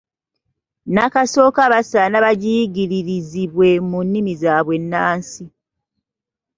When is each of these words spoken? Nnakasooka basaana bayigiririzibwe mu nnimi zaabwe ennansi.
Nnakasooka 0.87 1.61
basaana 1.71 2.17
bayigiririzibwe 2.25 3.67
mu 3.89 3.99
nnimi 4.05 4.33
zaabwe 4.41 4.73
ennansi. 4.79 5.43